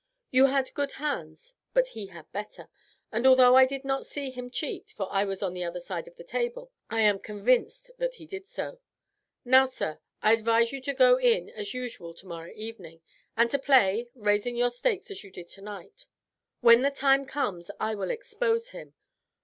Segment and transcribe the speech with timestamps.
[0.31, 2.69] You had good hands, but he had better;
[3.11, 6.07] and although I did not see him cheat for I was on the other side
[6.07, 8.79] of the table I am convinced that he did so.
[9.45, 13.01] Now, sir, I advise you to go in as usual tomorrow evening,
[13.37, 16.07] and to play, raising your stakes as you did tonight.
[16.61, 18.95] When the times comes I will expose him.